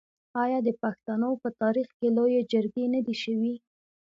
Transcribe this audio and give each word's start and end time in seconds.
آیا 0.43 0.59
د 0.67 0.69
پښتنو 0.81 1.29
په 1.43 1.49
تاریخ 1.61 1.87
کې 1.99 2.07
لویې 2.17 2.41
جرګې 2.51 2.85
نه 2.93 3.01
دي 3.05 3.15
شوي؟ 3.23 3.53